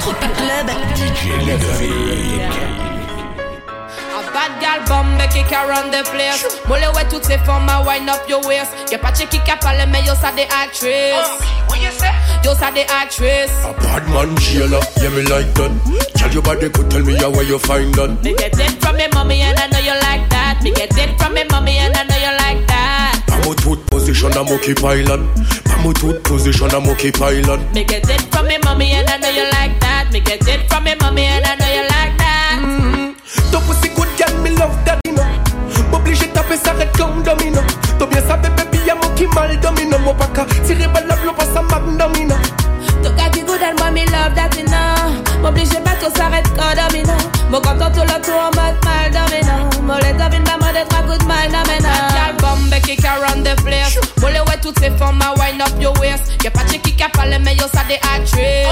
[0.00, 0.68] Tropic Club.
[0.96, 2.48] DJ Ludovick.
[4.32, 8.28] Bad gal bombe kick around the place Molle ouais toutes ces femmes à wind up
[8.28, 11.14] your waist Y'a pas de qui a parlé mais yo ça des actrices
[11.68, 12.12] What you say?
[12.44, 15.70] Yo ça des actrices A bad man jailer, yeah me like that
[16.14, 18.96] Tell your body could tell me how where you find that Me get it from
[18.96, 21.96] me mommy and I know you like that Me get it from me mommy and
[21.96, 22.07] I
[24.18, 25.20] position, I'm okay pilot.
[25.66, 27.60] I'm a tooth position, I'm okay pilot.
[27.72, 30.10] Me get it from me mommy and I know you like that.
[30.12, 32.58] Me get it from me mommy and I know you like that.
[32.58, 33.50] Mm-hmm.
[33.52, 35.22] Ton pussy good girl, me love that, you know.
[35.90, 37.62] M'oblige taper ça red comme domino.
[37.98, 39.98] T'as bien sabe baby, y'a mon qui mal domino.
[39.98, 42.34] Mon pas qu'à tirer balle l'eau pas ça domino.
[43.02, 45.42] Ton gars qui good and moi me love that, you know.
[45.42, 47.14] M'oblige pas tout s'arrête comme domino.
[47.50, 49.54] Mon content tout le tour en mode mal domino.
[49.82, 52.07] Mon let up in ma mode trois coups de mal domino
[52.88, 53.98] Gal kick around the place.
[54.20, 56.32] Molle ouais toutes ces femmes à wind up your waist.
[56.42, 58.68] Y'a pas de qui a parlé mais yo ça des actrices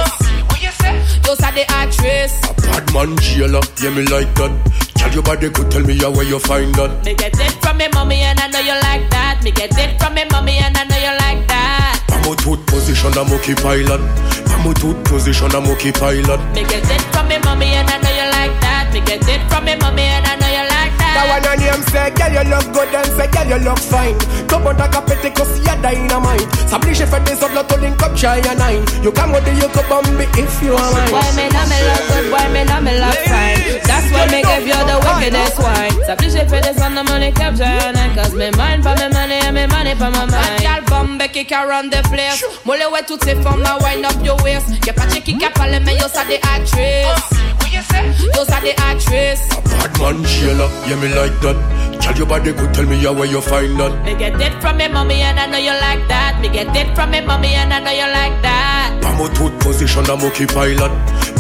[1.26, 2.40] Yo ça des actrices
[2.72, 4.50] A bad man jailer, yeah me like that.
[4.94, 7.04] Tell your body could tell me how where you find that.
[7.04, 9.42] Me get it from me mommy and I know you like that.
[9.42, 12.00] Me get it from me mommy and I know you like that.
[12.08, 14.00] I'm a tooth position, I'm okay pilot.
[14.48, 16.40] I'm a tooth position, I'm okay pilot.
[16.54, 18.90] Me get it from me mommy and I know you like that.
[18.94, 20.45] Me get it from me mommy and I know you like
[21.16, 23.80] that That one on him say, girl you look good and say, girl you look
[23.80, 24.16] fine.
[24.48, 26.44] Come on, I pete cause you're dynamite.
[26.68, 29.68] S'oblige fait des autres, to link up shy and nine You come with the you
[29.72, 31.12] could bomb me if you are mine.
[31.12, 33.80] Why me not me look good, why me not me look fine.
[33.88, 37.64] That's why me give you the wickedest wine S'oblige fait des autres, money cap shy
[37.64, 40.60] and nine Cause me mind for me money and me money for my mind.
[40.60, 42.44] Girl Gal bombe kick around the place.
[42.64, 44.68] Molle ouais toutes ces femmes à wind up your waist.
[44.86, 47.45] Y'a pas de qui a parlé mais yo ça des actrices
[48.34, 51.56] Yo ça des actrices A bad man jailer, yeah me like that.
[52.00, 53.92] Tell your body could tell me how where you find that.
[54.04, 56.38] Me get it from me mommy and I know you like that.
[56.40, 58.94] Me get it from me mommy and I know you like that.
[59.04, 60.92] I'm tooth position, I'm okay pilot.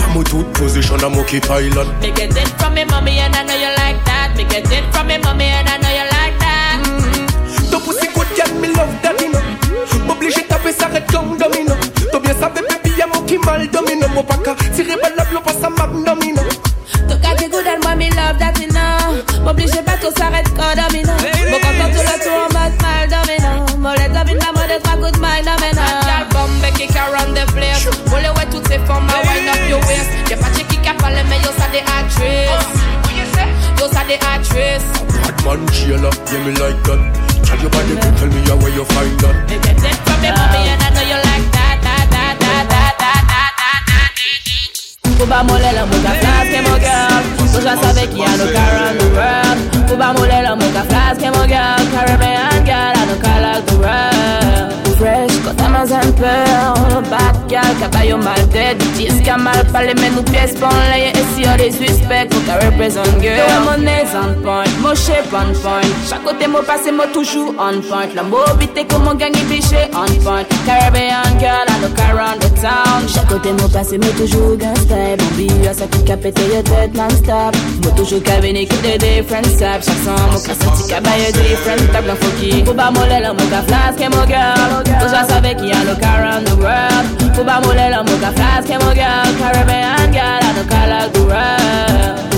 [0.02, 1.88] I'm tooth position, I'm okay pilot.
[2.00, 4.34] Me get it from me mommy and I know you like that.
[4.36, 6.82] Me get it from me mommy and I know you like that.
[6.82, 7.70] Mm-hmm.
[7.70, 9.42] Ton pussy good girl, me love that, you know.
[10.06, 11.74] M'oblige taper ça red comme domino.
[12.10, 14.08] T'as bien sabe baby, y'a mon qui mal domino.
[14.14, 16.35] Mon pas qu'à tirer balle l'eau pas ça domino
[18.08, 21.12] me love that, you know M'oblige pas tout s'arrête comme domino
[21.50, 24.82] Mon content tout le tour en mode mal domino Mon let up in ma mode
[24.82, 28.78] trois coups de mal domino Gal bombe kick around the place Molle ouais toutes ces
[28.86, 31.66] femmes à wind up your waist Y'a pas de qui a parlé mais yo ça
[31.72, 32.74] des actrices
[33.78, 37.00] Yo ça des actrices A bad man jailer, yeah me like that
[37.46, 40.18] Tell your body could tell me how where you find that Me get it from
[40.22, 43.80] me mommy and I know you like that, that, that, that, that, that, that, that,
[43.86, 46.45] that Kuba mole la muka flask que mon
[47.56, 49.58] Wish I savvy key and look around the world.
[49.88, 51.80] Uba Mulela make a flask, came on girl.
[51.88, 54.76] Caribbean girl, I look like the world.
[54.98, 57.00] Fresh, got diamonds and pearl.
[57.08, 58.76] Bad girl, caballo mal dead.
[58.96, 62.70] Cheese mal palé, mais nous pièces pour les Et si on les suspects, on carré
[62.76, 63.36] présent girl.
[63.36, 65.80] Yeah, mon aise on point, mon shape on point.
[66.08, 68.08] Chaque côté, mon passé, moi toujours on point.
[68.14, 70.44] La mobité, comment gagner biché on point.
[70.66, 73.08] Caribbean girl, I look around the town.
[73.08, 75.16] Chaque côté mon passé, mais toujours gangster.
[75.18, 77.54] Mon billet, ça tout qu'à péter les non-stop.
[77.82, 79.86] Moi toujours qu'à venir que des different steps.
[79.86, 82.62] Chaque son, mon casse, c'est qu'à bailler different table en foki.
[82.62, 84.82] Pour pas moller l'homme, mon flasque mon girl.
[85.00, 87.34] Pour ça, savait qu'il a le car on the world.
[87.34, 89.28] Pour pas moller l'homme, mon flasque mon girl.
[89.38, 91.16] Caribbean girl, I don't call out.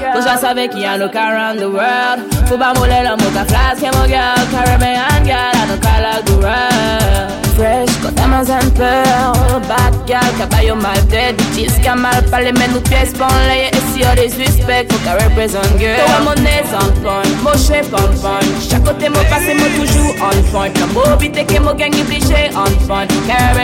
[0.00, 2.18] Cause I saw Becky and look around the world.
[2.48, 4.40] Fuba mole la mocha flask, my girl.
[4.48, 7.46] Caribbean girl, I don't call out the world.
[7.54, 9.60] Fresh, got diamonds and pearl.
[9.68, 11.36] Bad girl, caballo mal dead.
[11.36, 15.78] Bitches, camal, palais, mais nous pièces, bon, les si on les suspects, faut qu'à représente
[15.78, 16.00] girl.
[16.00, 18.40] Toi, mon nez en point, mon chef en point.
[18.68, 20.68] Chaque côté, mon passé, mon toujours en point.
[20.80, 23.06] La mobilité que mon gang est obligé en point.
[23.26, 23.59] Caribbean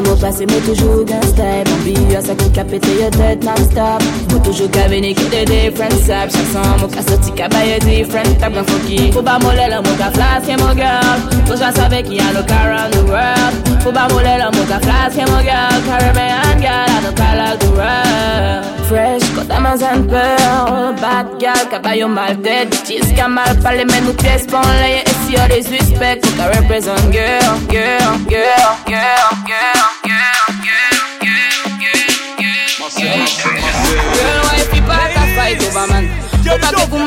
[0.00, 1.68] des mots passés, mais toujours d'un step.
[2.20, 4.02] Ça qui a pété your tête non-stop.
[4.30, 6.34] Faut toujours qu'à venir que des different steps.
[6.34, 7.02] Chaque son, mon cas
[7.36, 8.36] qu'à bailler different.
[8.38, 8.64] T'as bien.
[9.12, 11.18] Faut pas moller le flasque, mon girl.
[11.46, 13.82] Faut savais a no car around the world.
[13.82, 14.50] Faut pas moller le
[14.82, 15.68] flasque, mon girl.
[16.14, 17.38] My hand, girl, I don't call.
[18.88, 19.50] Fresh, quand
[19.82, 20.94] and pearl.
[21.00, 22.74] Bad girl, qu'à bailler mal tête.
[23.14, 24.60] Qu'à mal parler, mais nous pièces pour
[25.28, 33.08] les suspects, faut qu'à représente girl, girl, girl, girl, girl, girl, girl, girl, girl, girl.
[34.14, 36.08] Girl, why if you pack a fight over man?
[36.44, 36.98] Pas que vous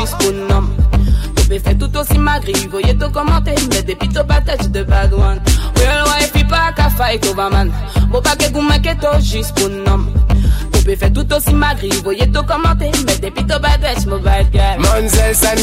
[0.00, 0.68] juste pour nom.
[1.36, 5.40] Bébé fait tout aussi magri, voyez commenter, mais depuis tout patate de bad one.
[5.76, 7.70] Real wife, pas qu'à fight over man?
[8.22, 8.62] Pas que vous
[9.68, 10.06] nom.
[10.72, 14.76] Bébé fait tout aussi magri, voyez tout commenter, mais depuis tout patate, mon bad guy.
[14.78, 15.58] Manzel San,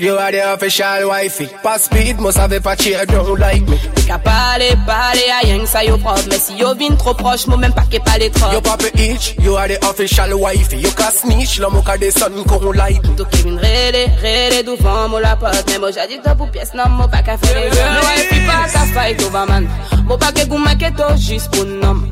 [0.00, 1.48] you are the official wifey.
[1.62, 3.76] Pas speed, must have a cheer, don't like me.
[4.06, 7.46] Qu'à parler, parler à rien que ça yo propre, mais si yo vin trop proche,
[7.46, 8.52] moi même pas qu'est pas les trop.
[8.52, 10.78] Yo papa itch, you are the official wifey.
[10.78, 13.16] You can snitch, l'homme au des son qu'on like me.
[13.16, 16.88] Tout qui vin rélé, rélé devant moi la porte, mais moi top pour pièce, non,
[16.88, 17.76] moi pas qu'à faire les jeux.
[17.76, 19.68] Ouais, puis pas qu'à fight over man.
[20.06, 22.02] Moi pas que vous manquez tout juste pour nom.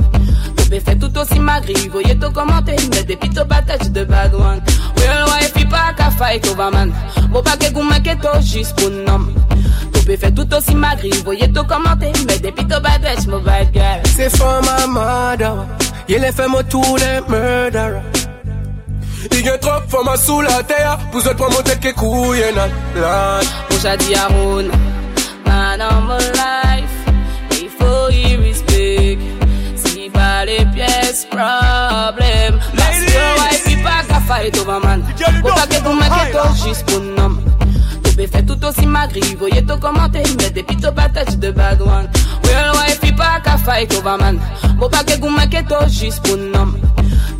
[0.68, 4.60] Bébé fait tout aussi magri, voyez tout commenter, mais depuis tout patate de bad one.
[4.98, 6.92] Real wife, puis pas qu'à fight over man.
[7.30, 9.28] Moi pas que vous manquez tout juste pour nom.
[9.94, 14.02] Bébé fait tout aussi magri, voyez tout commenter, mais depuis tout bitch, mon bad girl.
[14.14, 15.64] C'est for my mother.
[16.06, 18.02] Il est fait moi tous les murderers.
[19.32, 20.98] Il y a trop de femmes sous la terre.
[21.10, 22.30] Pour autres, pour monter que Moi
[23.82, 24.68] j'ai dit à Ron,
[25.46, 26.57] man of my
[31.18, 32.60] this problem.
[32.74, 35.02] That's why white people can fight over man.
[35.42, 37.38] Faut pas que tu m'inquiètes juste pour nom.
[38.04, 41.80] Tu peux faire tout aussi magri, voyez te commenter, mais des pito patates de bad
[41.80, 42.08] one.
[42.44, 44.40] Real white people can fight over man.
[44.78, 46.74] Faut pas que tu m'inquiètes juste pour nom.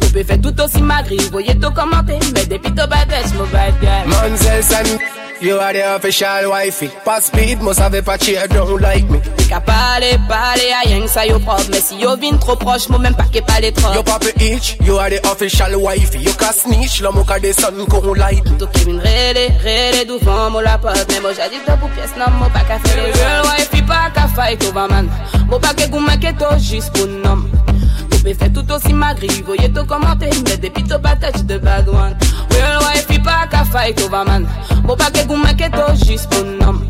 [0.00, 3.74] Tu peux faire tout aussi magri, voyez te commenter, mais des pito patates, mon bad
[3.80, 4.04] guy.
[4.06, 4.97] Mansels and
[5.40, 6.90] you are the official wifey.
[7.04, 9.20] Pas speed, must have a cheer, don't like me.
[9.48, 12.88] Qu'à parler, parler à rien que ça yo propre, mais si yo vin trop proche,
[12.88, 13.92] moi même pas qu'est pas les trop.
[13.94, 16.20] Yo papa itch, you are the official wifey.
[16.20, 18.58] You can snitch, l'homme au des son qu'on like me.
[18.58, 21.30] Tout qui vin rélé, rélé devant moi la porte, mais moi
[21.66, 24.86] top pour pièce, non, moi pas qu'à faire girl wife, il pas qu'à fight over
[24.90, 25.08] man.
[25.48, 27.44] Moi pas que vous manquez tout juste pour nom.
[28.18, 32.16] Bébé fait tout aussi magri, voyez tout commenter, mais depuis tout patate de bad one.
[32.50, 34.46] Real wife, il pas qu'à fight over man.
[34.84, 36.80] Moi pas que vous manquez tout juste pour nom.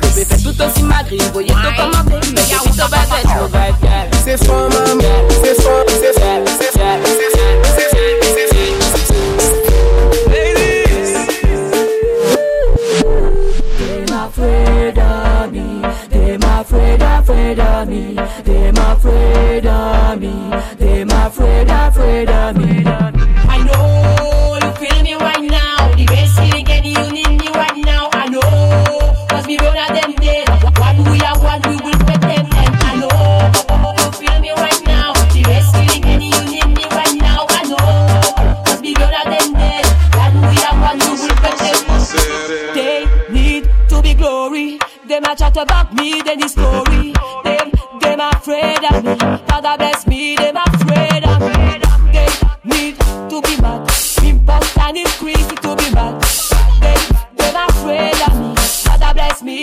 [0.00, 3.74] Bébé fait tout aussi magri, voyez tout commenter, mais depuis tout patate, mon bad.
[4.24, 5.04] C'est for my,
[5.42, 6.91] c'est for, c'est for, c'est for,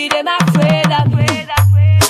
[0.09, 1.27] bless them afraid of me.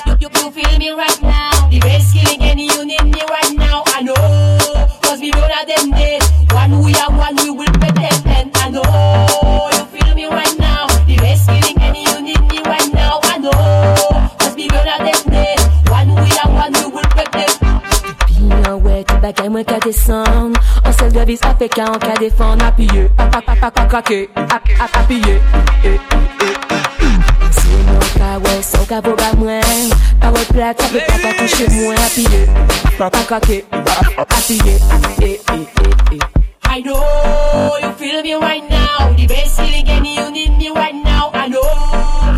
[0.06, 1.70] You, you, you feel me right now.
[1.70, 3.84] The best feeling and you need me right now.
[3.88, 4.16] I know,
[5.02, 6.24] cause we at them dead.
[6.52, 10.88] One we are one, we will them and I know you feel me right now.
[11.08, 13.20] The best feeling and you need me right now.
[13.24, 13.52] I know,
[14.40, 15.60] cause we at them dead.
[15.90, 17.10] One we are one, we will
[19.04, 23.08] tout bagay mwen ka descend En sel de vis apè ka an ka defan Apye,
[23.18, 23.80] ap ap ap
[28.44, 31.98] wè, so ka vo ba mwen Pa wè plat, sa pe pa ka touche mwen
[32.08, 32.42] Apye,
[33.00, 34.76] ap ap krake Ap apye,
[35.22, 36.40] eh, eh, eh, eh.
[36.72, 39.12] I know you feel me right now.
[39.18, 41.32] The best feeling and you need me right now.
[41.34, 41.66] I know,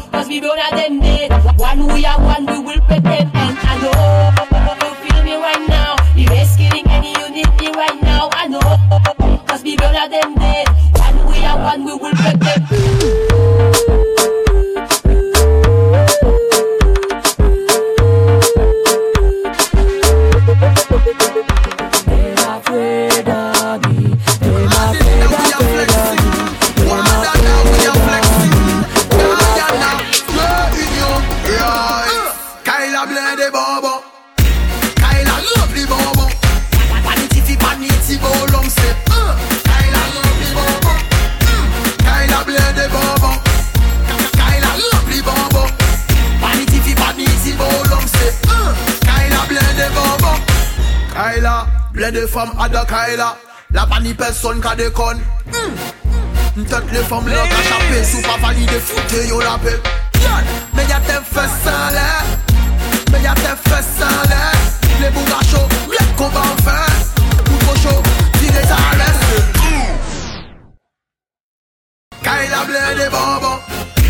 [0.09, 1.31] cause we run at them dead.
[1.59, 5.95] One we are one, we will them and I know you feel me right now.
[6.15, 8.29] The best feeling and you need me right now.
[8.31, 10.67] I know, cause we run at them dead.
[10.95, 12.40] One we are one, we will put
[51.21, 53.29] Kaila, ble de fom ada kaila.
[53.73, 55.19] La pa ni peson ka dekon
[56.57, 56.93] Mtet mm.
[56.93, 59.75] le fom la ka chape Sou pa valide foute yo la pe
[60.73, 62.07] Me ya te fe san le
[63.11, 64.41] Me ya te fe san le
[65.03, 66.79] Le bou gacho, mle komba an fe
[67.51, 67.95] Mou kocho,
[68.41, 69.21] vire sa ales
[72.25, 74.00] Kaila ble de bonbon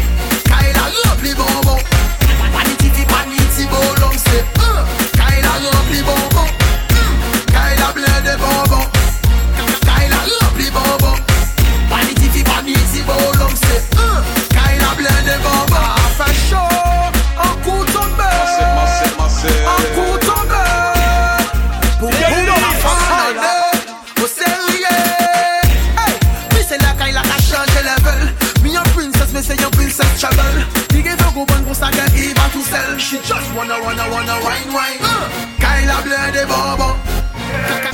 [30.22, 34.38] untouchable Dige fè koupan pou sa gen iva tou sel She just wanna wanna wanna
[34.46, 35.02] wine wine.
[35.02, 35.30] Uh.
[35.60, 36.90] Kaila ble de bobo.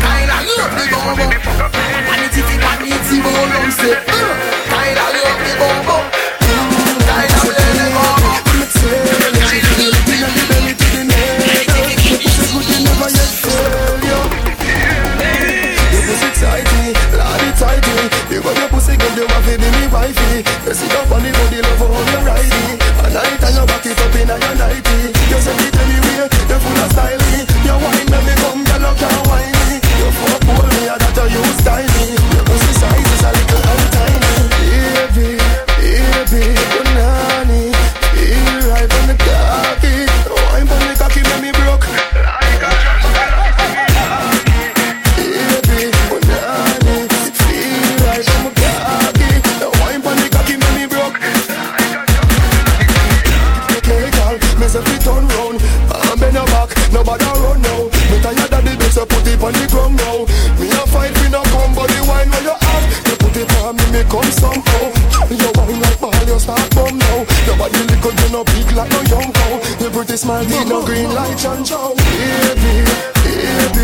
[0.03, 1.25] Kaila lop de bobo
[2.11, 3.95] Aniti fi paniti bo non se
[4.71, 5.97] Kaila lop de bobo.
[7.07, 8.16] Kaila ble de bobo.
[70.17, 71.93] smile, did no green light and show.
[71.95, 72.83] Baby,
[73.23, 73.76] baby.